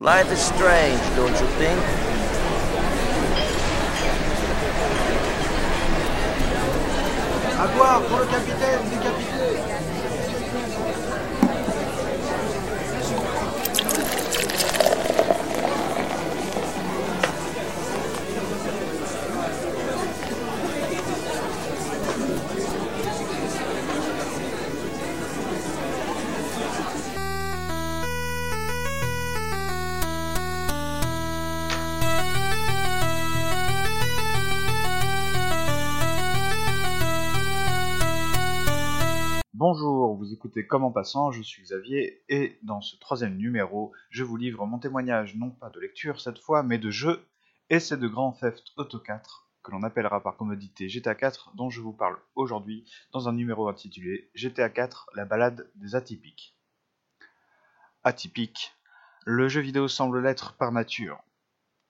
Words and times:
Life 0.00 0.30
is 0.30 0.38
strange, 0.38 1.00
don't 1.16 1.32
you 1.40 1.46
think? 1.58 1.80
À 7.58 7.66
boire 7.66 8.02
pour 8.02 8.18
le 8.18 8.26
capitaine 8.26 8.78
décapité 8.90 9.87
écoutez 40.38 40.68
Comme 40.68 40.84
en 40.84 40.92
passant, 40.92 41.32
je 41.32 41.42
suis 41.42 41.64
Xavier 41.64 42.22
et 42.28 42.60
dans 42.62 42.80
ce 42.80 42.94
troisième 42.94 43.36
numéro, 43.36 43.92
je 44.08 44.22
vous 44.22 44.36
livre 44.36 44.64
mon 44.66 44.78
témoignage 44.78 45.34
non 45.34 45.50
pas 45.50 45.68
de 45.68 45.80
lecture 45.80 46.20
cette 46.20 46.38
fois, 46.38 46.62
mais 46.62 46.78
de 46.78 46.92
jeu, 46.92 47.26
et 47.70 47.80
c'est 47.80 47.96
de 47.96 48.06
Grand 48.06 48.30
Theft 48.30 48.62
Auto 48.76 49.00
4, 49.00 49.50
que 49.64 49.72
l'on 49.72 49.82
appellera 49.82 50.22
par 50.22 50.36
commodité 50.36 50.88
GTA 50.88 51.16
4, 51.16 51.56
dont 51.56 51.70
je 51.70 51.80
vous 51.80 51.92
parle 51.92 52.16
aujourd'hui 52.36 52.88
dans 53.10 53.28
un 53.28 53.32
numéro 53.32 53.68
intitulé 53.68 54.30
GTA 54.36 54.68
4, 54.68 55.10
la 55.16 55.24
balade 55.24 55.68
des 55.74 55.96
atypiques. 55.96 56.56
Atypique, 58.04 58.76
le 59.26 59.48
jeu 59.48 59.60
vidéo 59.60 59.88
semble 59.88 60.22
l'être 60.22 60.56
par 60.56 60.70
nature. 60.70 61.20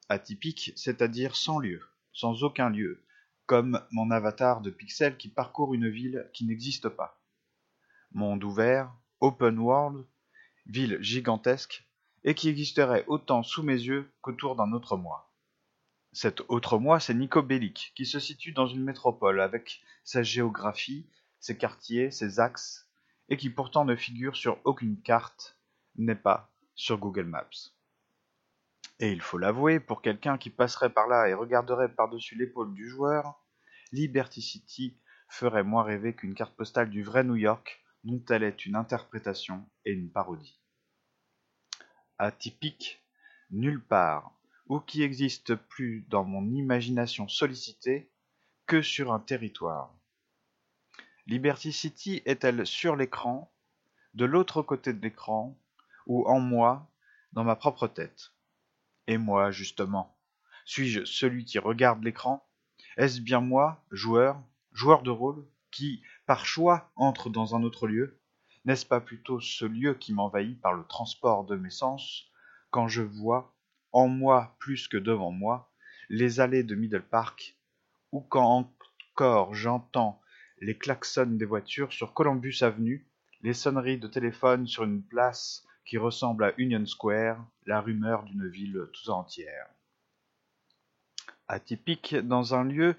Atypique, 0.09 0.73
c'est-à-dire 0.75 1.37
sans 1.37 1.59
lieu, 1.59 1.83
sans 2.15 2.45
aucun 2.45 2.71
lieu, 2.71 3.05
comme 3.45 3.83
mon 3.91 4.11
avatar 4.11 4.63
de 4.63 4.71
pixels 4.71 5.19
qui 5.19 5.29
parcourt 5.29 5.75
une 5.75 5.91
ville 5.91 6.31
qui 6.33 6.47
n'existe 6.47 6.89
pas 6.89 7.18
monde 8.13 8.45
ouvert, 8.45 8.93
open 9.21 9.59
world, 9.59 10.05
ville 10.67 10.99
gigantesque, 11.01 11.87
et 12.25 12.35
qui 12.35 12.49
existerait 12.49 13.05
autant 13.07 13.43
sous 13.43 13.63
mes 13.63 13.73
yeux 13.73 14.11
qu'autour 14.21 14.57
d'un 14.57 14.73
autre 14.73 14.97
moi. 14.97 15.31
Cet 16.13 16.43
autre 16.49 16.79
moi, 16.79 17.01
c'est 17.01 17.15
Nico 17.15 17.43
Bellic, 17.43 17.93
qui 17.95 18.07
se 18.07 18.19
situe 18.19 18.53
dans 18.53 18.67
une 18.67 18.83
métropole 18.83 19.41
avec 19.41 19.83
sa 20.05 20.23
géographie, 20.23 21.07
ses 21.39 21.57
quartiers, 21.57 22.11
ses 22.11 22.41
axes, 22.41 22.89
et 23.29 23.37
qui 23.37 23.51
pourtant 23.51 23.85
ne 23.85 23.95
figure 23.95 24.37
sur 24.37 24.59
aucune 24.65 25.01
carte, 25.01 25.59
n'est 25.97 26.15
pas 26.15 26.51
sur 26.75 26.99
Google 26.99 27.27
Maps. 27.27 27.49
Et 29.01 29.13
il 29.13 29.21
faut 29.21 29.39
l'avouer, 29.39 29.81
pour 29.81 30.03
quelqu'un 30.03 30.39
qui 30.39 30.51
passerait 30.51 30.93
par 30.93 31.07
là 31.07 31.29
et 31.29 31.35
regarderait 31.35 31.95
par-dessus 31.95 32.35
l'épaule 32.35 32.75
du 32.75 32.89
joueur, 32.89 33.39
Liberty 33.93 34.43
City 34.43 34.97
ferait 35.29 35.63
moins 35.63 35.85
rêver 35.85 36.15
qu'une 36.15 36.35
carte 36.35 36.57
postale 36.57 36.91
du 36.91 37.03
vrai 37.03 37.23
New 37.23 37.37
York 37.37 37.81
dont 38.05 38.25
elle 38.31 38.43
est 38.43 38.67
une 38.67 38.77
interprétation 38.77 39.69
et 39.85 39.93
une 39.93 40.11
parodie. 40.11 40.61
Atypique, 42.19 43.03
nulle 43.51 43.83
part, 43.83 44.33
ou 44.67 44.81
qui 44.81 45.03
existe 45.03 45.55
plus 45.55 46.05
dans 46.09 46.25
mon 46.25 46.47
imagination 46.51 47.29
sollicitée 47.29 48.11
que 48.67 48.83
sur 48.83 49.13
un 49.13 49.21
territoire. 49.21 49.95
Liberty 51.27 51.73
City 51.73 52.23
est-elle 52.25 52.67
sur 52.67 52.97
l'écran, 52.97 53.53
de 54.15 54.25
l'autre 54.25 54.63
côté 54.63 54.93
de 54.93 55.01
l'écran, 55.01 55.59
ou 56.07 56.27
en 56.27 56.41
moi, 56.41 56.91
dans 57.33 57.45
ma 57.45 57.57
propre 57.57 57.87
tête? 57.87 58.33
Et 59.07 59.19
moi, 59.19 59.51
justement, 59.51 60.19
suis-je 60.65 61.05
celui 61.05 61.45
qui 61.45 61.59
regarde 61.59 62.03
l'écran? 62.03 62.47
Est-ce 62.97 63.21
bien 63.21 63.41
moi, 63.41 63.83
joueur, 63.91 64.43
joueur 64.73 65.03
de 65.03 65.11
rôle, 65.11 65.47
qui, 65.71 66.03
par 66.29 66.45
choix, 66.45 66.93
entre 66.95 67.31
dans 67.31 67.57
un 67.57 67.63
autre 67.63 67.89
lieu? 67.89 68.21
N'est-ce 68.67 68.85
pas 68.85 69.01
plutôt 69.01 69.41
ce 69.41 69.65
lieu 69.65 69.95
qui 69.95 70.13
m'envahit 70.13 70.61
par 70.61 70.75
le 70.75 70.85
transport 70.85 71.47
de 71.47 71.57
mes 71.57 71.71
sens, 71.71 72.31
quand 72.71 72.87
je 72.87 73.01
vois, 73.01 73.55
en 73.93 74.09
moi 74.09 74.55
plus 74.59 74.89
que 74.89 74.99
devant 74.99 75.31
moi, 75.33 75.73
les 76.11 76.41
allées 76.41 76.65
de 76.65 76.75
Middle 76.75 77.07
Park, 77.09 77.57
ou 78.13 78.21
quand 78.21 78.71
encore 79.15 79.55
j'entends 79.55 80.21
les 80.59 80.77
klaxons 80.77 81.31
des 81.39 81.47
voitures 81.47 81.95
sur 81.95 82.13
Columbus 82.13 82.59
Avenue, 82.61 83.09
les 83.41 83.55
sonneries 83.55 83.99
de 83.99 84.07
téléphone 84.07 84.67
sur 84.67 84.85
une 84.85 85.03
place 85.03 85.67
qui 85.87 85.97
ressemble 85.97 86.45
à 86.45 86.53
Union 86.59 86.85
Square, 86.85 87.43
la 87.65 87.81
rumeur 87.81 88.25
d'une 88.25 88.47
ville 88.47 88.87
tout 88.93 89.09
entière. 89.09 89.67
Atypique 91.47 92.17
dans 92.17 92.55
un 92.55 92.65
lieu 92.65 92.97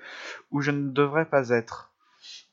où 0.50 0.62
je 0.62 0.72
ne 0.72 0.90
devrais 0.90 1.30
pas 1.30 1.50
être, 1.50 1.89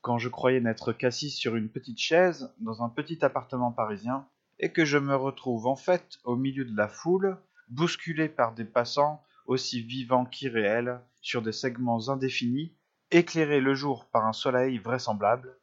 quand 0.01 0.17
je 0.17 0.29
croyais 0.29 0.61
n'être 0.61 0.93
qu'assis 0.93 1.31
sur 1.31 1.55
une 1.55 1.69
petite 1.69 1.99
chaise 1.99 2.53
dans 2.59 2.83
un 2.83 2.89
petit 2.89 3.23
appartement 3.23 3.71
parisien, 3.71 4.27
et 4.59 4.71
que 4.71 4.85
je 4.85 4.97
me 4.97 5.15
retrouve 5.15 5.67
en 5.67 5.75
fait 5.75 6.19
au 6.23 6.35
milieu 6.35 6.65
de 6.65 6.75
la 6.75 6.87
foule, 6.87 7.37
bousculé 7.69 8.29
par 8.29 8.53
des 8.53 8.65
passants 8.65 9.23
aussi 9.45 9.81
vivants 9.81 10.25
qu'irréels 10.25 11.01
sur 11.21 11.41
des 11.41 11.51
segments 11.51 12.09
indéfinis, 12.09 12.73
éclairés 13.11 13.61
le 13.61 13.73
jour 13.73 14.05
par 14.05 14.25
un 14.25 14.33
soleil 14.33 14.77
vraisemblable, 14.77 15.57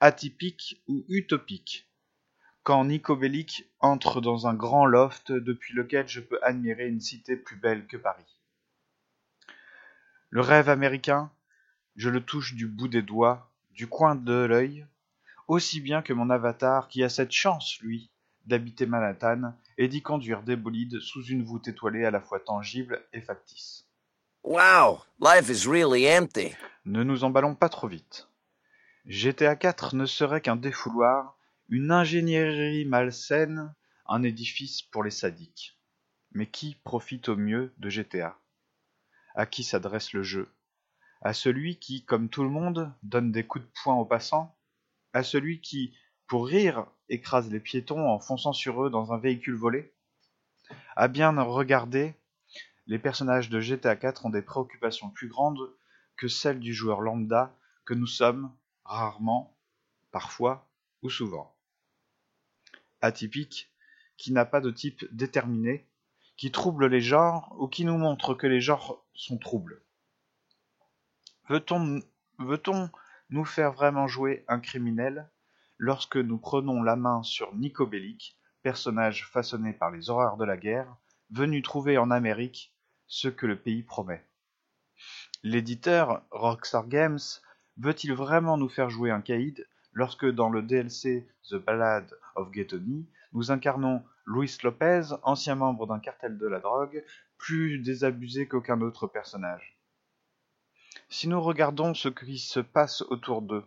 atypique 0.00 0.82
ou 0.86 1.04
utopique, 1.08 1.90
quand 2.62 2.84
Nico 2.84 3.16
Bellic 3.16 3.70
entre 3.80 4.20
dans 4.20 4.46
un 4.46 4.54
grand 4.54 4.86
loft 4.86 5.32
depuis 5.32 5.74
lequel 5.74 6.08
je 6.08 6.20
peux 6.20 6.38
admirer 6.42 6.88
une 6.88 7.00
cité 7.00 7.36
plus 7.36 7.56
belle 7.56 7.86
que 7.86 7.96
Paris. 7.96 8.38
Le 10.30 10.40
rêve 10.42 10.68
américain, 10.68 11.30
je 11.98 12.10
le 12.10 12.20
touche 12.20 12.54
du 12.54 12.68
bout 12.68 12.86
des 12.86 13.02
doigts, 13.02 13.50
du 13.72 13.88
coin 13.88 14.14
de 14.14 14.32
l'œil, 14.32 14.86
aussi 15.48 15.80
bien 15.80 16.00
que 16.00 16.12
mon 16.12 16.30
avatar 16.30 16.86
qui 16.86 17.02
a 17.02 17.08
cette 17.08 17.32
chance, 17.32 17.80
lui, 17.80 18.12
d'habiter 18.46 18.86
Manhattan 18.86 19.52
et 19.78 19.88
d'y 19.88 20.00
conduire 20.00 20.44
des 20.44 20.54
bolides 20.54 21.00
sous 21.00 21.24
une 21.24 21.42
voûte 21.42 21.66
étoilée 21.66 22.04
à 22.04 22.12
la 22.12 22.20
fois 22.20 22.38
tangible 22.38 23.04
et 23.12 23.20
factice. 23.20 23.84
Wow, 24.44 25.00
life 25.20 25.48
is 25.48 25.68
really 25.68 26.08
empty. 26.08 26.54
Ne 26.84 27.02
nous 27.02 27.24
emballons 27.24 27.56
pas 27.56 27.68
trop 27.68 27.88
vite. 27.88 28.28
GTA 29.06 29.56
4 29.56 29.96
ne 29.96 30.06
serait 30.06 30.40
qu'un 30.40 30.54
défouloir, 30.54 31.36
une 31.68 31.90
ingénierie 31.90 32.84
malsaine, 32.84 33.74
un 34.06 34.22
édifice 34.22 34.82
pour 34.82 35.02
les 35.02 35.10
sadiques. 35.10 35.76
Mais 36.30 36.46
qui 36.46 36.76
profite 36.84 37.28
au 37.28 37.36
mieux 37.36 37.74
de 37.78 37.90
GTA 37.90 38.38
À 39.34 39.46
qui 39.46 39.64
s'adresse 39.64 40.12
le 40.12 40.22
jeu? 40.22 40.48
À 41.20 41.32
celui 41.32 41.78
qui, 41.78 42.04
comme 42.04 42.28
tout 42.28 42.42
le 42.42 42.48
monde, 42.48 42.92
donne 43.02 43.32
des 43.32 43.46
coups 43.46 43.64
de 43.64 43.70
poing 43.82 43.94
aux 43.94 44.04
passants, 44.04 44.56
à 45.12 45.22
celui 45.22 45.60
qui, 45.60 45.94
pour 46.26 46.46
rire, 46.46 46.86
écrase 47.08 47.50
les 47.50 47.60
piétons 47.60 48.08
en 48.08 48.18
fonçant 48.18 48.52
sur 48.52 48.84
eux 48.84 48.90
dans 48.90 49.12
un 49.12 49.18
véhicule 49.18 49.56
volé. 49.56 49.92
À 50.96 51.08
bien 51.08 51.32
regarder, 51.40 52.14
les 52.86 52.98
personnages 52.98 53.50
de 53.50 53.60
GTA 53.60 53.96
4 53.96 54.26
ont 54.26 54.30
des 54.30 54.42
préoccupations 54.42 55.10
plus 55.10 55.28
grandes 55.28 55.74
que 56.16 56.28
celles 56.28 56.60
du 56.60 56.74
joueur 56.74 57.00
lambda 57.00 57.54
que 57.84 57.94
nous 57.94 58.06
sommes, 58.06 58.52
rarement, 58.84 59.56
parfois 60.10 60.68
ou 61.02 61.10
souvent. 61.10 61.54
Atypique, 63.00 63.70
qui 64.16 64.32
n'a 64.32 64.44
pas 64.44 64.60
de 64.60 64.70
type 64.70 65.06
déterminé, 65.12 65.86
qui 66.36 66.50
trouble 66.50 66.86
les 66.86 67.00
genres 67.00 67.54
ou 67.58 67.68
qui 67.68 67.84
nous 67.84 67.98
montre 67.98 68.34
que 68.34 68.46
les 68.46 68.60
genres 68.60 69.04
sont 69.14 69.38
troubles. 69.38 69.82
Veut-on 71.48 72.90
nous 73.30 73.44
faire 73.44 73.72
vraiment 73.72 74.06
jouer 74.06 74.44
un 74.48 74.60
criminel 74.60 75.30
lorsque 75.78 76.16
nous 76.16 76.38
prenons 76.38 76.82
la 76.82 76.96
main 76.96 77.22
sur 77.22 77.54
Nico 77.54 77.86
Bellic, 77.86 78.36
personnage 78.62 79.26
façonné 79.26 79.72
par 79.72 79.90
les 79.90 80.10
horreurs 80.10 80.36
de 80.36 80.44
la 80.44 80.58
guerre, 80.58 80.94
venu 81.30 81.62
trouver 81.62 81.96
en 81.96 82.10
Amérique 82.10 82.74
ce 83.06 83.28
que 83.28 83.46
le 83.46 83.58
pays 83.58 83.82
promet? 83.82 84.24
L'éditeur, 85.42 86.22
Rockstar 86.30 86.86
Games, 86.88 87.20
veut-il 87.78 88.12
vraiment 88.12 88.58
nous 88.58 88.68
faire 88.68 88.90
jouer 88.90 89.10
un 89.10 89.22
caïd 89.22 89.66
lorsque 89.92 90.26
dans 90.26 90.50
le 90.50 90.62
DLC 90.62 91.28
The 91.48 91.54
Ballad 91.54 92.12
of 92.34 92.50
Ghetoni, 92.50 93.08
nous 93.32 93.50
incarnons 93.50 94.04
Luis 94.26 94.58
Lopez, 94.62 95.14
ancien 95.22 95.54
membre 95.54 95.86
d'un 95.86 96.00
cartel 96.00 96.36
de 96.36 96.46
la 96.46 96.60
drogue, 96.60 97.02
plus 97.38 97.78
désabusé 97.78 98.46
qu'aucun 98.46 98.82
autre 98.82 99.06
personnage? 99.06 99.77
Si 101.08 101.28
nous 101.28 101.40
regardons 101.40 101.94
ce 101.94 102.08
qui 102.08 102.38
se 102.38 102.60
passe 102.60 103.02
autour 103.02 103.42
d'eux, 103.42 103.64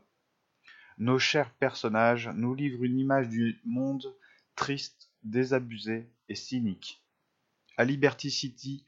nos 0.97 1.19
chers 1.19 1.49
personnages 1.51 2.29
nous 2.35 2.53
livrent 2.53 2.83
une 2.83 2.99
image 2.99 3.29
du 3.29 3.59
monde 3.65 4.15
triste, 4.55 5.09
désabusé 5.23 6.09
et 6.29 6.35
cynique. 6.35 7.01
À 7.77 7.83
Liberty 7.83 8.29
City, 8.29 8.85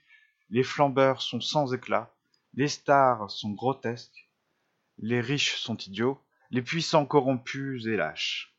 les 0.49 0.63
flambeurs 0.63 1.21
sont 1.21 1.41
sans 1.41 1.73
éclat, 1.73 2.13
les 2.53 2.67
stars 2.67 3.31
sont 3.31 3.51
grotesques, 3.51 4.29
les 4.99 5.21
riches 5.21 5.57
sont 5.57 5.77
idiots, 5.77 6.21
les 6.51 6.61
puissants 6.61 7.07
corrompus 7.07 7.87
et 7.87 7.97
lâches. 7.97 8.55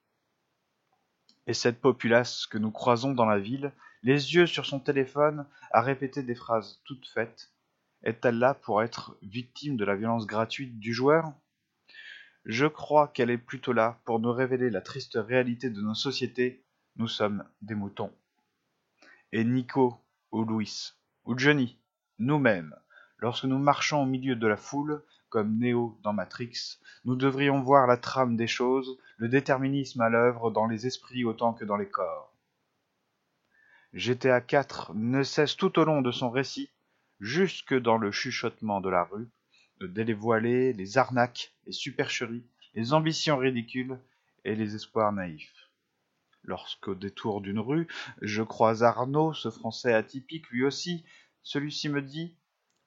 Et 1.47 1.55
cette 1.55 1.81
populace 1.81 2.47
que 2.47 2.59
nous 2.59 2.73
croisons 2.73 3.13
dans 3.13 3.27
la 3.27 3.39
ville 3.39 3.73
les 4.03 4.35
yeux 4.35 4.47
sur 4.47 4.67
son 4.67 4.81
téléphone, 4.81 5.47
à 5.71 5.81
répéter 5.81 6.23
des 6.23 6.35
phrases 6.35 6.81
toutes 6.85 7.09
faites. 7.09 7.54
Est-elle 8.05 8.39
là 8.39 8.53
pour 8.53 8.83
être 8.83 9.17
victime 9.23 9.79
de 9.79 9.85
la 9.85 9.97
violence 9.97 10.27
gratuite 10.27 10.79
du 10.79 10.93
joueur? 10.93 11.33
Je 12.45 12.67
crois 12.67 13.09
qu'elle 13.09 13.31
est 13.31 13.39
plutôt 13.39 13.73
là 13.73 13.99
pour 14.05 14.21
nous 14.21 14.31
révéler 14.31 14.69
la 14.69 14.83
triste 14.83 15.17
réalité 15.17 15.71
de 15.71 15.81
nos 15.81 15.95
sociétés. 15.95 16.63
Nous 16.97 17.09
sommes 17.09 17.45
des 17.63 17.75
moutons. 17.75 18.13
Et 19.33 19.43
Nico, 19.43 19.97
ou 20.33 20.45
Louis, 20.45 20.93
ou 21.25 21.39
Johnny, 21.39 21.79
nous-mêmes, 22.19 22.77
lorsque 23.17 23.47
nous 23.47 23.59
marchons 23.59 24.03
au 24.03 24.07
milieu 24.07 24.37
de 24.37 24.47
la 24.47 24.59
foule, 24.59 25.03
comme 25.31 25.59
Neo 25.59 25.99
dans 26.03 26.13
Matrix, 26.13 26.79
nous 27.07 27.17
devrions 27.17 27.63
voir 27.63 27.87
la 27.87 27.97
trame 27.97 28.37
des 28.37 28.47
choses, 28.47 28.99
le 29.17 29.31
déterminisme 29.31 30.03
à 30.03 30.11
l'œuvre 30.11 30.51
dans 30.51 30.67
les 30.67 30.87
esprits 30.87 31.25
autant 31.25 31.55
que 31.55 31.65
dans 31.65 31.79
les 31.79 31.89
corps. 31.89 32.37
GTA 33.95 34.43
4 34.43 34.93
ne 34.95 35.23
cesse 35.23 35.57
tout 35.57 35.79
au 35.79 35.85
long 35.85 36.03
de 36.03 36.13
son 36.13 36.29
récit, 36.29 36.69
jusque 37.25 37.75
dans 37.75 37.97
le 37.97 38.13
chuchotement 38.13 38.83
de 38.83 38.91
la 38.91 39.05
rue, 39.05 39.27
de 39.81 39.87
dévoiler 39.87 40.75
les 40.75 40.99
arnaques, 40.99 41.55
les 41.67 41.73
supercheries, 41.73 42.45
les 42.75 42.93
ambitions 42.93 43.39
ridicules 43.39 43.99
et 44.45 44.55
les 44.55 44.75
espoirs 44.75 45.11
naïfs. 45.11 45.71
Lorsqu'au 46.43 46.95
détour 46.95 47.41
d'une 47.41 47.61
rue, 47.61 47.89
je 48.21 48.43
croise 48.43 48.83
Arnaud, 48.83 49.33
ce 49.33 49.49
français 49.49 49.95
atypique 49.95 50.51
lui 50.51 50.65
aussi, 50.65 51.03
celui-ci 51.43 51.89
me 51.89 52.03
dit 52.03 52.37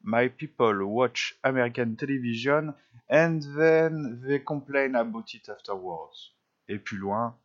My 0.03 0.29
people 0.29 0.83
watch 0.83 1.39
American 1.41 1.95
television 1.95 2.75
and 3.09 3.39
then 3.57 4.21
they 4.23 4.43
complain 4.43 4.93
about 4.93 5.33
it 5.33 5.49
afterwards. 5.49 6.35
Et 6.67 6.77
plus 6.77 6.97
loin, 6.97 7.35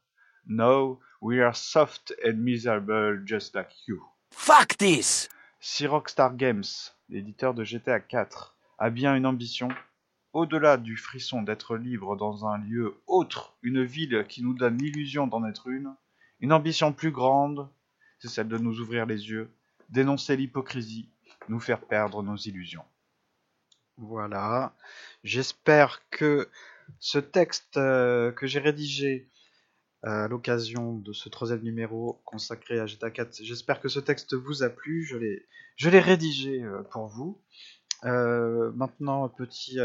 No, 0.46 1.00
we 1.22 1.40
are 1.40 1.54
soft 1.54 2.12
and 2.22 2.34
miserable 2.34 3.24
just 3.24 3.54
like 3.54 3.70
you. 3.86 4.02
Fuck 4.30 4.76
this! 4.76 5.30
Si 5.64 5.86
Rockstar 5.86 6.34
Games, 6.34 6.64
l'éditeur 7.08 7.54
de 7.54 7.62
GTA 7.62 8.00
4, 8.00 8.56
a 8.78 8.90
bien 8.90 9.14
une 9.14 9.26
ambition, 9.26 9.68
au-delà 10.32 10.76
du 10.76 10.96
frisson 10.96 11.40
d'être 11.40 11.76
libre 11.76 12.16
dans 12.16 12.46
un 12.46 12.58
lieu 12.58 13.00
autre, 13.06 13.56
une 13.62 13.84
ville 13.84 14.26
qui 14.28 14.42
nous 14.42 14.54
donne 14.54 14.76
l'illusion 14.76 15.28
d'en 15.28 15.46
être 15.46 15.68
une, 15.68 15.94
une 16.40 16.52
ambition 16.52 16.92
plus 16.92 17.12
grande, 17.12 17.70
c'est 18.18 18.26
celle 18.26 18.48
de 18.48 18.58
nous 18.58 18.80
ouvrir 18.80 19.06
les 19.06 19.28
yeux, 19.28 19.52
dénoncer 19.88 20.34
l'hypocrisie, 20.34 21.08
nous 21.48 21.60
faire 21.60 21.80
perdre 21.80 22.24
nos 22.24 22.34
illusions. 22.34 22.84
Voilà. 23.98 24.74
J'espère 25.22 26.02
que 26.10 26.48
ce 26.98 27.18
texte 27.18 27.76
euh, 27.76 28.32
que 28.32 28.48
j'ai 28.48 28.58
rédigé 28.58 29.30
à 30.02 30.28
l'occasion 30.28 30.96
de 30.96 31.12
ce 31.12 31.28
troisième 31.28 31.62
numéro 31.62 32.20
consacré 32.24 32.80
à 32.80 32.86
GTA 32.86 33.10
4, 33.10 33.42
j'espère 33.42 33.80
que 33.80 33.88
ce 33.88 34.00
texte 34.00 34.34
vous 34.34 34.62
a 34.62 34.68
plu. 34.68 35.04
Je 35.04 35.16
l'ai, 35.16 35.46
je 35.76 35.88
l'ai 35.88 36.00
rédigé 36.00 36.62
euh, 36.62 36.82
pour 36.90 37.06
vous. 37.06 37.40
Euh, 38.04 38.72
maintenant, 38.74 39.28
petit, 39.28 39.76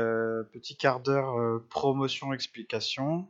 petit 0.51 0.75
quart 0.75 0.99
d'heure 1.01 1.61
promotion 1.69 2.33
explication. 2.33 3.27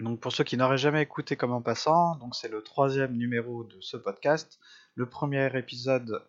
Donc 0.00 0.18
pour 0.20 0.32
ceux 0.32 0.42
qui 0.42 0.56
n'auraient 0.56 0.78
jamais 0.78 1.02
écouté 1.02 1.36
comme 1.36 1.52
en 1.52 1.62
passant, 1.62 2.18
c'est 2.32 2.50
le 2.50 2.62
troisième 2.62 3.16
numéro 3.16 3.62
de 3.62 3.80
ce 3.80 3.96
podcast. 3.96 4.58
Le 4.96 5.08
premier 5.08 5.56
épisode 5.56 6.20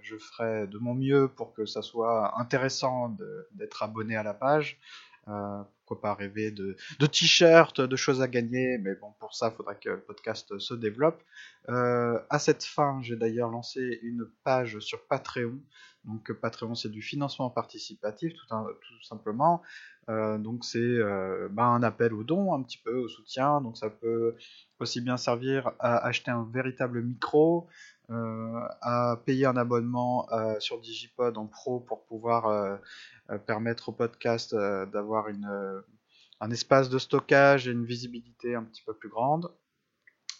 je 0.00 0.16
ferai 0.16 0.66
de 0.66 0.78
mon 0.78 0.94
mieux 0.94 1.28
pour 1.28 1.52
que 1.52 1.66
ça 1.66 1.82
soit 1.82 2.40
intéressant 2.40 3.14
d'être 3.52 3.82
abonné 3.82 4.16
à 4.16 4.22
la 4.22 4.32
page. 4.32 4.80
Pourquoi 5.24 6.00
pas 6.00 6.14
rêver 6.14 6.50
de, 6.50 6.76
t-shirts, 7.06 7.80
de 7.80 7.96
choses 7.96 8.22
à 8.22 8.28
gagner, 8.28 8.78
mais 8.78 8.94
bon, 8.94 9.12
pour 9.18 9.34
ça, 9.34 9.50
il 9.52 9.56
faudra 9.56 9.74
que 9.74 9.90
le 9.90 10.00
podcast 10.00 10.58
se 10.58 10.74
développe. 10.74 11.22
à 11.68 12.38
cette 12.38 12.64
fin, 12.64 13.00
j'ai 13.02 13.16
d'ailleurs 13.16 13.50
lancé 13.50 14.00
une 14.02 14.26
page 14.44 14.78
sur 14.80 15.06
Patreon 15.06 15.58
donc 16.04 16.32
Patreon, 16.32 16.74
c'est 16.74 16.88
du 16.88 17.00
financement 17.00 17.48
participatif, 17.50 18.32
tout, 18.34 19.02
simplement. 19.02 19.62
Euh, 20.08 20.36
donc 20.36 20.64
c'est 20.64 20.78
euh, 20.80 21.48
bah, 21.48 21.66
un 21.66 21.82
appel 21.84 22.12
au 22.12 22.24
don, 22.24 22.54
un 22.54 22.62
petit 22.62 22.78
peu 22.78 22.96
au 22.96 23.08
soutien. 23.08 23.60
Donc 23.60 23.76
ça 23.76 23.88
peut 23.88 24.34
aussi 24.80 25.00
bien 25.00 25.16
servir 25.16 25.70
à 25.78 26.04
acheter 26.04 26.32
un 26.32 26.48
véritable 26.52 27.02
micro, 27.02 27.68
euh, 27.68 27.68
à 28.08 29.16
payer 29.24 29.46
un 29.46 29.56
abonnement 29.56 30.28
sur 30.58 30.80
Digipod 30.80 31.38
en 31.38 31.46
pro 31.46 31.80
pour 31.80 32.04
pouvoir 32.04 32.78
permettre 33.46 33.88
au 33.88 33.92
podcast 33.92 34.54
d'avoir 34.54 35.26
un 36.40 36.50
espace 36.50 36.88
de 36.88 36.98
stockage 36.98 37.68
et 37.68 37.70
une 37.70 37.84
visibilité 37.84 38.54
un 38.54 38.64
petit 38.64 38.82
peu 38.82 38.94
plus 38.94 39.08
grande. 39.08 39.50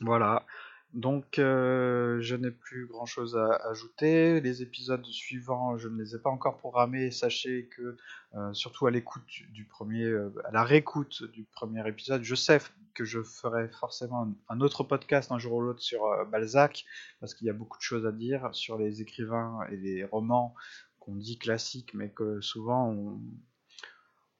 Voilà. 0.01 0.45
Donc 0.93 1.39
euh, 1.39 2.21
je 2.21 2.37
n'ai 2.37 2.51
plus 2.51 2.87
grand 2.87 3.07
chose 3.07 3.37
à 3.37 3.55
ajouter. 3.71 4.41
Les 4.43 4.61
épisodes 4.61 5.05
suivants, 5.07 5.79
je 5.79 5.89
ne 5.89 5.97
les 6.03 6.15
ai 6.15 6.19
pas 6.19 6.29
encore 6.29 6.59
programmés. 6.59 7.11
Sachez 7.11 7.71
que 7.75 7.97
euh, 8.35 8.53
surtout 8.53 8.87
à 8.87 8.91
l'écoute 8.91 9.23
du 9.53 9.65
premier, 9.65 10.05
euh, 10.05 10.35
à 10.45 10.51
la 10.51 10.65
réécoute 10.65 11.23
du 11.33 11.45
premier 11.45 11.87
épisode, 11.89 12.23
je 12.23 12.35
sais 12.35 12.61
que 12.95 13.05
je 13.05 13.23
ferai 13.23 13.69
forcément 13.69 14.29
un, 14.51 14.61
autre 14.61 14.85
podcast 14.85 15.33
un 15.33 15.39
jour 15.39 15.55
ou 15.55 15.61
l'autre 15.63 15.81
sur 15.81 16.03
Balzac, 16.31 16.85
parce 17.21 17.35
qu'il 17.35 17.47
y 17.47 17.51
a 17.51 17.55
beaucoup 17.55 17.79
de 17.79 17.83
choses 17.83 18.05
à 18.05 18.13
dire 18.13 18.51
sur 18.53 18.77
les 18.77 19.01
écrivains 19.01 19.61
et 19.71 19.79
les 19.79 20.05
romans 20.05 20.55
qu'on 20.99 21.15
dit 21.15 21.39
classiques, 21.39 21.95
mais 21.95 22.11
que 22.11 22.43
souvent 22.43 23.19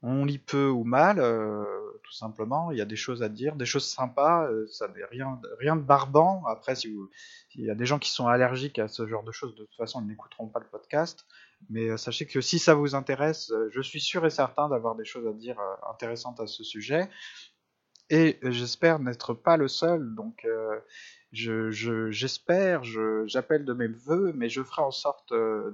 on, 0.03 0.25
lit 0.27 0.39
peu 0.39 0.69
ou 0.69 0.85
mal, 0.85 1.19
tout 2.13 2.19
simplement. 2.19 2.71
Il 2.71 2.79
y 2.79 2.83
a 2.83 2.85
des 2.85 2.97
choses 2.97 3.23
à 3.23 3.31
dire, 3.31 3.57
des 3.57 3.65
choses 3.65 3.89
sympas, 3.89 4.47
euh, 4.47 4.67
ça 4.67 4.87
n'est 4.89 5.05
rien, 5.05 5.41
rien 5.59 5.77
de 5.77 5.81
barbant. 5.81 6.45
Après, 6.47 6.75
si 6.75 6.93
vous, 6.93 7.09
il 7.55 7.65
y 7.65 7.71
a 7.71 7.75
des 7.75 7.87
gens 7.87 7.99
qui 7.99 8.11
sont 8.11 8.27
allergiques 8.27 8.79
à 8.79 8.87
ce 8.87 9.07
genre 9.07 9.23
de 9.23 9.33
choses, 9.33 9.55
de 9.55 9.65
toute 9.65 9.77
façon, 9.77 10.03
ils 10.03 10.09
n'écouteront 10.09 10.49
pas 10.49 10.61
le 10.61 10.67
podcast. 10.67 11.25
Mais 11.71 11.89
euh, 11.89 11.97
sachez 11.97 12.27
que 12.27 12.43
si 12.43 12.59
ça 12.59 12.75
vous 12.75 12.95
intéresse, 12.95 13.51
euh, 13.51 13.71
je 13.73 13.81
suis 13.81 14.01
sûr 14.01 14.27
et 14.27 14.31
certain 14.31 14.69
d'avoir 14.69 14.95
des 14.95 15.07
choses 15.07 15.27
à 15.27 15.33
dire 15.33 15.59
intéressantes 15.91 16.39
à 16.39 16.47
ce 16.47 16.63
sujet. 16.63 17.09
Et 18.11 18.39
j'espère 18.43 18.99
n'être 18.99 19.33
pas 19.33 19.57
le 19.57 19.69
seul. 19.69 20.15
Donc, 20.15 20.47
j'espère, 21.31 22.85
je, 22.85 23.27
j'appelle 23.27 23.65
de 23.65 23.73
mes 23.73 23.87
voeux, 23.87 24.35
mais 24.35 24.51
je 24.51 24.63
ferai 24.63 24.83
en 24.83 24.91
sorte 24.91 25.33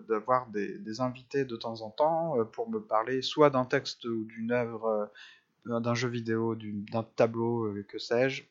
d'avoir 0.08 0.46
des, 0.50 1.00
invités 1.00 1.44
de 1.44 1.56
temps 1.56 1.80
en 1.80 1.90
temps 1.90 2.36
pour 2.52 2.70
me 2.70 2.78
parler 2.78 3.22
soit 3.22 3.50
d'un 3.50 3.64
texte 3.64 4.04
ou 4.04 4.24
d'une 4.24 4.52
œuvre, 4.52 5.10
d'un 5.66 5.94
jeu 5.94 6.08
vidéo, 6.08 6.54
d'un 6.54 7.02
tableau, 7.02 7.72
que 7.88 7.98
sais-je. 7.98 8.44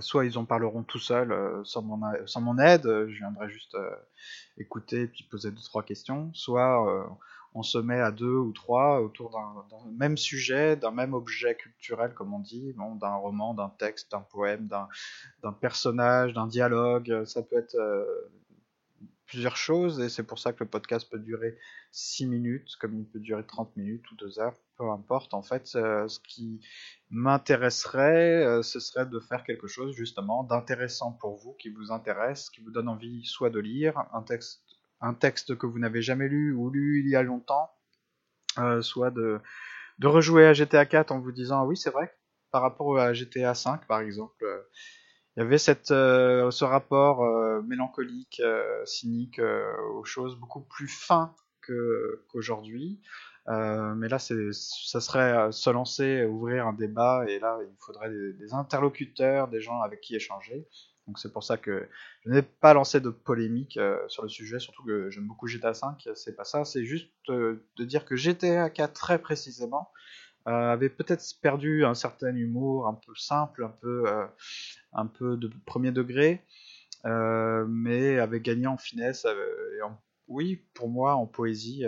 soit 0.00 0.24
ils 0.24 0.38
en 0.38 0.44
parleront 0.44 0.82
tout 0.82 0.98
seuls 0.98 1.34
sans, 1.64 1.82
mon, 1.82 2.00
sans 2.26 2.40
mon 2.40 2.58
aide, 2.58 2.84
je 2.84 3.16
viendrai 3.18 3.50
juste 3.50 3.76
écouter 4.58 5.02
et 5.02 5.06
puis 5.06 5.24
poser 5.24 5.50
deux 5.50 5.62
trois 5.62 5.82
questions. 5.82 6.30
Soit 6.34 7.16
on 7.54 7.62
se 7.62 7.78
met 7.78 8.00
à 8.00 8.10
deux 8.10 8.36
ou 8.36 8.52
trois 8.52 9.00
autour 9.00 9.30
d'un 9.30 9.90
même 9.98 10.16
sujet, 10.16 10.76
d'un 10.76 10.90
même 10.90 11.12
objet 11.12 11.54
culturel, 11.54 12.14
comme 12.14 12.32
on 12.32 12.38
dit, 12.38 12.72
bon, 12.72 12.94
d'un 12.94 13.14
roman, 13.14 13.52
d'un 13.54 13.70
texte, 13.78 14.10
d'un 14.10 14.20
poème, 14.20 14.68
d'un 15.42 15.52
personnage, 15.52 16.32
d'un 16.32 16.46
dialogue. 16.46 17.24
Ça 17.24 17.42
peut 17.42 17.58
être 17.58 17.74
euh, 17.74 18.04
plusieurs 19.26 19.56
choses, 19.56 20.00
et 20.00 20.08
c'est 20.08 20.22
pour 20.22 20.38
ça 20.38 20.52
que 20.52 20.64
le 20.64 20.68
podcast 20.68 21.08
peut 21.10 21.18
durer 21.18 21.56
6 21.90 22.26
minutes, 22.26 22.76
comme 22.80 22.98
il 22.98 23.06
peut 23.06 23.20
durer 23.20 23.44
30 23.46 23.76
minutes 23.76 24.10
ou 24.10 24.16
2 24.16 24.38
heures, 24.40 24.56
peu 24.76 24.90
importe. 24.90 25.34
En 25.34 25.42
fait, 25.42 25.70
euh, 25.74 26.06
ce 26.08 26.20
qui 26.20 26.60
m'intéresserait, 27.10 28.44
euh, 28.44 28.62
ce 28.62 28.80
serait 28.80 29.06
de 29.06 29.20
faire 29.20 29.44
quelque 29.44 29.66
chose 29.66 29.94
justement 29.94 30.44
d'intéressant 30.44 31.12
pour 31.12 31.36
vous, 31.36 31.54
qui 31.54 31.70
vous 31.70 31.92
intéresse, 31.92 32.50
qui 32.50 32.60
vous 32.60 32.70
donne 32.70 32.88
envie 32.88 33.24
soit 33.24 33.50
de 33.50 33.60
lire 33.60 33.94
un 34.12 34.22
texte 34.22 34.62
un 35.02 35.14
texte 35.14 35.58
que 35.58 35.66
vous 35.66 35.80
n'avez 35.80 36.00
jamais 36.00 36.28
lu 36.28 36.54
ou 36.54 36.70
lu 36.70 37.02
il 37.04 37.10
y 37.10 37.16
a 37.16 37.22
longtemps, 37.22 37.70
euh, 38.58 38.82
soit 38.82 39.10
de, 39.10 39.40
de 39.98 40.06
rejouer 40.06 40.46
à 40.46 40.52
GTA 40.52 40.86
4 40.86 41.10
en 41.10 41.18
vous 41.18 41.32
disant 41.32 41.62
ah 41.62 41.64
oui 41.64 41.76
c'est 41.76 41.90
vrai 41.90 42.14
par 42.52 42.62
rapport 42.62 42.98
à 42.98 43.12
GTA 43.12 43.54
5 43.54 43.86
par 43.86 44.00
exemple 44.00 44.44
il 45.36 45.40
y 45.40 45.42
avait 45.42 45.58
cette, 45.58 45.90
euh, 45.90 46.50
ce 46.50 46.64
rapport 46.64 47.22
mélancolique, 47.64 48.42
cynique 48.84 49.40
aux 49.94 50.04
choses 50.04 50.36
beaucoup 50.36 50.60
plus 50.62 50.88
fin 50.88 51.34
qu'aujourd'hui. 51.66 53.00
mais 53.46 54.08
là, 54.08 54.18
ça 54.18 55.00
serait 55.00 55.52
se 55.52 55.70
lancer, 55.70 56.24
ouvrir 56.24 56.66
un 56.66 56.72
débat, 56.72 57.24
et 57.28 57.38
là, 57.38 57.58
il 57.62 57.76
faudrait 57.78 58.10
des 58.10 58.52
interlocuteurs, 58.52 59.48
des 59.48 59.60
gens 59.60 59.80
avec 59.80 60.00
qui 60.00 60.16
échanger. 60.16 60.66
Donc 61.06 61.18
c'est 61.18 61.32
pour 61.32 61.42
ça 61.42 61.56
que 61.56 61.88
je 62.24 62.30
n'ai 62.30 62.42
pas 62.42 62.74
lancé 62.74 63.00
de 63.00 63.10
polémique 63.10 63.76
euh, 63.76 63.98
sur 64.08 64.22
le 64.22 64.28
sujet, 64.28 64.58
surtout 64.58 64.84
que 64.84 65.10
j'aime 65.10 65.26
beaucoup 65.26 65.48
GTA 65.48 65.74
5, 65.74 66.08
c'est 66.14 66.36
pas 66.36 66.44
ça, 66.44 66.64
c'est 66.64 66.84
juste 66.84 67.10
euh, 67.28 67.66
de 67.76 67.84
dire 67.84 68.04
que 68.04 68.14
GTA 68.14 68.70
4 68.70 68.92
très 68.92 69.18
précisément 69.18 69.90
euh, 70.46 70.72
avait 70.72 70.88
peut-être 70.88 71.24
perdu 71.40 71.84
un 71.84 71.94
certain 71.94 72.34
humour, 72.34 72.86
un 72.86 72.94
peu 72.94 73.14
simple, 73.16 73.64
un 73.64 73.74
peu, 73.80 74.04
un 74.92 75.06
peu 75.06 75.36
de 75.36 75.50
premier 75.66 75.92
degré, 75.92 76.42
mais 77.04 78.18
avait 78.18 78.40
gagné 78.40 78.66
en 78.66 78.78
finesse, 78.78 79.26
et 79.78 79.82
en, 79.82 79.98
oui, 80.28 80.64
pour 80.74 80.88
moi, 80.88 81.14
en 81.14 81.26
poésie. 81.26 81.84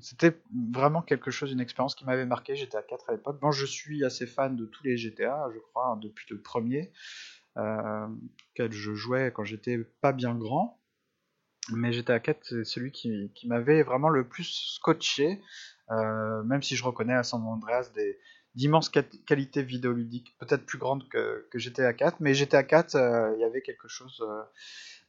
c'était 0.00 0.40
vraiment 0.72 1.02
quelque 1.02 1.30
chose, 1.30 1.52
une 1.52 1.60
expérience 1.60 1.94
qui 1.94 2.04
m'avait 2.04 2.26
marqué, 2.26 2.56
GTA 2.56 2.82
4 2.82 3.10
à 3.10 3.12
l'époque. 3.12 3.40
Bon, 3.40 3.50
je 3.50 3.66
suis 3.66 4.04
assez 4.04 4.26
fan 4.26 4.56
de 4.56 4.66
tous 4.66 4.82
les 4.84 4.96
GTA, 4.96 5.48
je 5.54 5.58
crois, 5.58 5.88
hein, 5.88 5.96
depuis 5.96 6.26
le 6.30 6.40
premier 6.40 6.92
euh, 7.56 8.08
je 8.58 8.94
jouais 8.94 9.32
quand 9.32 9.44
j'étais 9.44 9.78
pas 10.00 10.12
bien 10.12 10.34
grand. 10.34 10.80
Mais 11.72 11.92
GTA 11.92 12.20
4, 12.20 12.44
c'est 12.44 12.64
celui 12.64 12.92
qui, 12.92 13.30
m'avait 13.46 13.82
vraiment 13.82 14.10
le 14.10 14.28
plus 14.28 14.74
scotché, 14.74 15.40
euh, 15.90 16.42
même 16.42 16.62
si 16.62 16.76
je 16.76 16.84
reconnais 16.84 17.14
à 17.14 17.22
San 17.22 17.40
Andreas 17.42 17.90
des 17.94 18.18
d'immenses 18.54 18.88
qualités 18.88 19.62
vidéoludiques, 19.62 20.36
peut-être 20.38 20.64
plus 20.64 20.78
grandes 20.78 21.08
que, 21.08 21.46
GTA 21.54 21.92
4, 21.92 22.18
mais 22.20 22.34
GTA 22.34 22.62
4, 22.62 22.94
euh, 22.94 23.32
il 23.36 23.40
y 23.40 23.44
avait 23.44 23.62
quelque 23.62 23.88
chose 23.88 24.22
euh, 24.26 24.42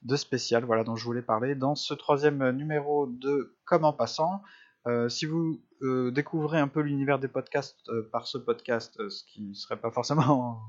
de 0.02 0.16
spécial, 0.16 0.66
voilà, 0.66 0.84
dont 0.84 0.96
je 0.96 1.06
voulais 1.06 1.22
parler 1.22 1.56
dans 1.56 1.76
ce 1.76 1.94
troisième 1.94 2.52
numéro 2.52 3.08
de 3.08 3.56
Comme 3.66 3.86
en 3.86 3.94
passant. 3.94 4.42
Euh, 4.88 5.10
si 5.10 5.26
vous 5.26 5.62
euh, 5.82 6.12
découvrez 6.12 6.60
un 6.60 6.68
peu 6.68 6.82
l'univers 6.82 7.18
des 7.18 7.28
podcasts 7.28 7.90
euh, 7.90 8.08
par 8.12 8.28
ce 8.28 8.38
podcast, 8.38 8.96
ce 9.10 9.24
qui 9.24 9.56
serait 9.56 9.80
pas 9.80 9.92
forcément 9.92 10.62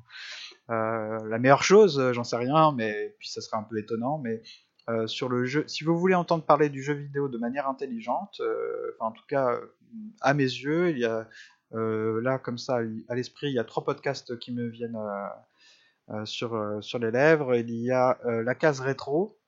la 0.69 1.39
meilleure 1.39 1.63
chose, 1.63 2.13
j'en 2.13 2.25
sais 2.25 2.37
rien, 2.37 2.73
mais 2.73 3.15
puis 3.19 3.29
ça 3.29 3.41
serait 3.41 3.59
un 3.59 3.63
peu 3.63 3.79
étonnant, 3.79 4.19
mais 4.19 4.43
sur 5.07 5.29
le 5.29 5.45
jeu, 5.45 5.65
si 5.69 5.85
vous 5.85 5.97
voulez 5.97 6.15
entendre 6.15 6.45
parler 6.45 6.71
du 6.71 6.83
jeu 6.83 6.95
vidéo 6.95 7.29
de 7.29 7.39
manière 7.39 7.69
intelligente, 7.69 8.41
enfin 8.99 9.11
en 9.11 9.13
tout 9.13 9.25
cas 9.29 9.61
à 10.21 10.35
mes 10.35 10.43
yeux, 10.43 10.91
il 10.91 10.99
y 10.99 11.05
a 11.05 11.29
là 11.73 12.39
comme 12.39 12.59
ça 12.59 12.81
à 13.09 13.15
l'esprit, 13.15 13.49
il 13.49 13.55
y 13.55 13.59
a 13.59 13.65
trois 13.65 13.85
podcasts 13.85 14.39
qui 14.39 14.53
me 14.53 14.69
viennent 14.69 14.99
sur 16.25 16.79
sur 16.83 16.99
les 16.99 17.11
lèvres. 17.11 17.55
Il 17.57 17.71
y 17.71 17.91
a 17.91 18.19
la 18.25 18.55
case 18.55 18.81
rétro, 18.81 19.39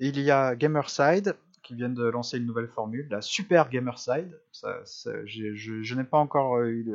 il 0.00 0.20
y 0.20 0.30
a 0.30 0.54
Gamerside 0.54 1.36
qui 1.68 1.74
viennent 1.74 1.94
de 1.94 2.06
lancer 2.06 2.38
une 2.38 2.46
nouvelle 2.46 2.68
formule, 2.68 3.06
la 3.10 3.20
Super 3.20 3.68
Gamerside. 3.68 4.40
Je, 4.54 5.94
n'ai 5.94 6.04
pas 6.04 6.16
encore 6.16 6.56
euh, 6.56 6.68
eu 6.68 6.94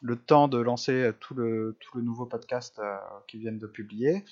le, 0.00 0.16
temps 0.16 0.48
de 0.48 0.58
lancer 0.58 1.10
tout 1.20 1.34
le, 1.34 1.76
nouveau 1.96 2.24
podcast 2.24 2.78
euh, 2.78 2.96
qu'ils 3.28 3.40
viennent 3.40 3.58
de 3.58 3.66
publier. 3.66 4.24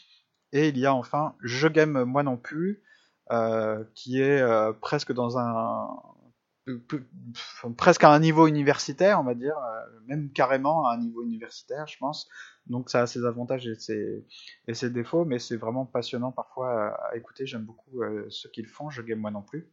Et 0.53 0.69
il 0.69 0.79
y 0.79 0.87
a 0.87 0.95
enfin 0.95 1.35
Je 1.43 1.69
Game 1.69 2.05
Moi 2.05 2.23
non 2.23 2.39
plus, 2.39 2.83
euh, 3.31 3.85
qui 3.95 4.19
est 4.21 4.43
presque 4.81 5.13
dans 5.13 5.37
un, 5.37 6.01
presque 7.77 8.05
à 8.05 8.11
un 8.11 8.19
niveau 8.19 8.47
universitaire, 8.47 9.21
on 9.21 9.25
va 9.25 9.35
dire, 9.35 9.57
euh, 9.59 10.01
même 10.07 10.31
carrément 10.33 10.87
à 10.87 10.95
un 10.95 10.99
niveau 10.99 11.23
universitaire, 11.23 11.87
je 11.87 11.97
pense. 11.99 12.29
Donc 12.67 12.91
ça 12.91 13.03
a 13.03 13.07
ses 13.07 13.25
avantages 13.25 13.67
et 13.67 13.75
ses, 14.75 14.91
défauts, 14.91 15.25
mais 15.25 15.39
c'est 15.39 15.57
vraiment 15.57 15.87
passionnant 15.87 16.33
parfois 16.33 16.95
à, 17.11 17.17
écouter. 17.17 17.47
J'aime 17.47 17.65
beaucoup 17.65 18.03
euh, 18.03 18.27
ce 18.31 18.49
qu'ils 18.49 18.67
font, 18.67 18.91
je 18.91 19.03
game 19.03 19.19
moi 19.19 19.31
non 19.31 19.43
plus. 19.43 19.71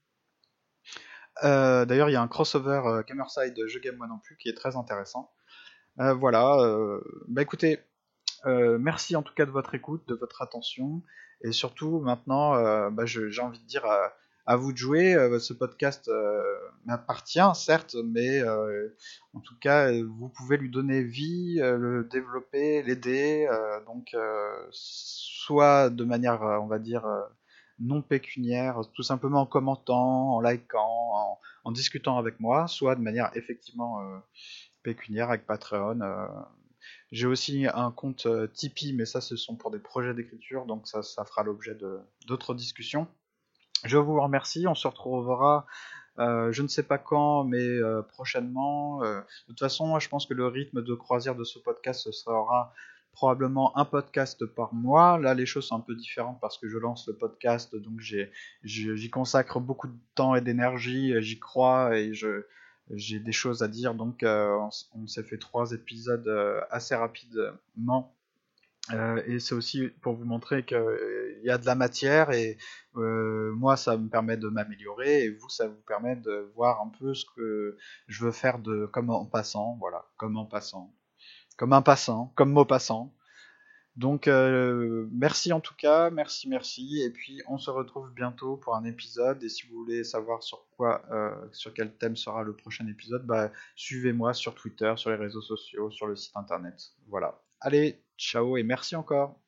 Euh, 1.44 1.86
d'ailleurs, 1.86 2.10
il 2.10 2.14
y 2.14 2.16
a 2.16 2.22
un 2.22 2.28
crossover 2.30 3.02
Gamerside 3.08 3.60
Je 3.68 3.80
game 3.80 3.98
moi 3.98 4.08
non 4.08 4.20
plus 4.20 4.38
qui 4.38 4.48
est 4.48 4.54
très 4.54 4.78
intéressant. 4.78 5.32
voilà, 5.98 6.58
bah 7.28 7.42
écoutez, 7.42 7.80
merci 8.46 9.16
en 9.16 9.24
tout 9.24 9.34
cas 9.34 9.46
de 9.46 9.52
votre 9.52 9.76
écoute, 9.76 10.08
de 10.08 10.16
votre 10.16 10.42
attention, 10.42 11.04
et 11.42 11.52
surtout 11.52 12.00
maintenant, 12.00 12.90
bah, 12.92 13.06
j'ai 13.06 13.42
envie 13.42 13.60
de 13.60 13.66
dire 13.66 13.86
à 14.46 14.56
vous 14.56 14.72
de 14.72 14.78
jouer. 14.78 15.16
Euh, 15.16 15.40
ce 15.40 15.54
podcast 15.54 16.08
euh, 16.08 16.42
m'appartient, 16.86 17.40
certes, 17.56 17.96
mais 18.06 18.40
euh, 18.40 18.96
en 19.34 19.40
tout 19.40 19.58
cas, 19.60 19.92
vous 19.92 20.30
pouvez 20.30 20.58
lui 20.58 20.70
donner 20.70 21.04
vie, 21.04 21.56
le 21.60 22.08
développer, 22.12 22.84
l'aider. 22.84 23.48
donc, 23.86 24.16
soit 24.72 25.90
de 25.90 26.04
manière, 26.04 26.42
on 26.42 26.68
va 26.68 26.80
dire, 26.80 27.06
non 27.80 28.02
pécuniaire, 28.02 28.82
tout 28.94 29.04
simplement 29.04 29.42
en 29.42 29.46
commentant, 29.46 30.36
en 30.36 30.42
likant, 30.42 31.40
en, 31.64 31.72
discutant 31.72 32.18
avec 32.18 32.40
moi, 32.40 32.68
soit 32.68 32.96
de 32.96 33.02
manière 33.02 33.32
effectivement 33.36 34.00
pécuniaire 34.84 35.30
avec 35.30 35.46
Patreon. 35.46 36.00
J'ai 37.12 37.28
aussi 37.28 37.66
un 37.74 37.92
compte 37.92 38.28
Tipeee, 38.54 38.94
mais 38.94 39.06
ça, 39.06 39.22
ce 39.22 39.36
sont 39.36 39.56
pour 39.56 39.72
des 39.72 39.80
projets 39.80 40.14
d'écriture, 40.14 40.66
donc 40.66 40.88
ça, 40.88 41.02
ça 41.04 41.26
fera 41.26 41.44
l'objet 41.44 41.76
d'autres 42.28 42.54
discussions. 42.54 43.08
Je 43.86 43.98
vous 43.98 44.20
remercie, 44.20 44.68
on 44.68 44.76
se 44.76 44.88
retrouvera 44.88 45.66
euh, 46.20 46.52
je 46.52 46.62
ne 46.62 46.68
sais 46.68 46.84
pas 46.84 46.98
quand, 46.98 47.44
mais 47.44 47.58
euh, 47.58 48.02
prochainement. 48.02 49.04
Euh, 49.04 49.20
de 49.20 49.26
toute 49.48 49.60
façon, 49.60 50.00
je 50.00 50.08
pense 50.10 50.26
que 50.26 50.34
le 50.34 50.48
rythme 50.48 50.82
de 50.82 50.94
croisière 50.94 51.36
de 51.36 51.44
ce 51.44 51.60
podcast, 51.60 52.12
sera 52.12 52.74
probablement 53.12 53.78
un 53.78 53.86
podcast 53.86 54.46
par 54.46 54.74
mois. 54.74 55.18
Là, 55.18 55.34
les 55.34 55.46
choses 55.46 55.68
sont 55.68 55.78
un 55.78 55.82
peu 55.82 55.96
différentes 55.96 56.40
parce 56.42 56.58
que 56.58 56.68
je 56.68 56.78
lance 56.78 57.08
le 57.08 57.16
podcast, 57.16 57.76
donc 57.76 58.00
j'y 58.64 59.10
consacre 59.10 59.60
beaucoup 59.60 59.88
de 59.88 59.98
temps 60.16 60.36
et 60.36 60.42
d'énergie, 60.42 61.14
j'y 61.22 61.40
crois 61.40 61.98
et 61.98 62.14
j'ai 62.14 63.20
des 63.20 63.32
choses 63.32 63.64
à 63.64 63.70
dire. 63.70 63.94
Donc, 63.94 64.24
on 64.24 65.08
s'est 65.08 65.24
fait 65.24 65.38
trois 65.38 65.72
épisodes 65.72 66.28
assez 66.72 66.96
rapidement 66.96 68.15
euh, 68.92 69.22
et 69.26 69.40
c'est 69.40 69.56
aussi 69.56 69.88
pour 70.02 70.14
vous 70.14 70.26
montrer 70.26 70.64
qu'il 70.64 70.78
euh, 70.78 71.40
y 71.44 71.50
a 71.50 71.58
de 71.58 71.66
la 71.66 71.76
matière 71.76 72.32
et 72.32 72.58
euh, 72.98 73.52
moi 73.54 73.78
ça 73.78 73.98
me 73.98 74.10
permet 74.10 74.38
de 74.38 74.48
m'améliorer 74.48 75.24
et 75.24 75.30
vous 75.30 75.50
ça 75.50 75.68
vous 75.68 75.82
permet 75.88 76.16
de 76.16 76.52
voir 76.56 76.82
un 76.82 76.92
peu 77.00 77.14
ce 77.16 77.26
que 77.36 77.78
je 78.08 78.26
veux 78.26 78.32
faire 78.32 78.60
de 78.60 78.86
comme 78.86 79.10
en 79.10 79.26
passant, 79.26 79.78
voilà, 79.80 80.06
comme 80.18 80.38
en 80.38 80.46
passant, 80.46 80.94
comme 81.58 81.74
un 81.74 81.82
passant, 81.82 82.32
comme 82.36 82.52
mot 82.52 82.66
passant. 82.66 83.14
Donc 83.96 84.28
merci 84.28 85.54
en 85.54 85.62
tout 85.62 85.74
cas, 85.76 86.10
merci, 86.10 86.50
merci. 86.50 87.02
Et 87.02 87.10
puis 87.10 87.42
on 87.48 87.58
se 87.58 87.70
retrouve 87.72 88.12
bientôt 88.14 88.58
pour 88.58 88.76
un 88.76 88.84
épisode. 88.84 89.42
Et 89.42 89.48
si 89.48 89.66
vous 89.68 89.78
voulez 89.78 90.04
savoir 90.04 90.44
sur 90.44 90.68
quoi, 90.76 91.02
sur 91.54 91.74
quel 91.74 91.96
thème 91.96 92.18
sera 92.18 92.44
le 92.44 92.54
prochain 92.54 92.86
épisode, 92.88 93.26
bah, 93.26 93.52
suivez-moi 93.78 94.34
sur 94.34 94.54
Twitter, 94.54 94.94
sur 94.98 95.12
les 95.12 95.16
réseaux 95.16 95.42
sociaux, 95.42 95.92
sur 95.92 96.08
le 96.08 96.18
site 96.18 96.36
internet. 96.36 96.92
Voilà. 97.08 97.42
Allez, 97.62 98.05
ciao 98.18 98.58
et 98.58 98.64
merci 98.64 98.96
encore. 98.96 99.40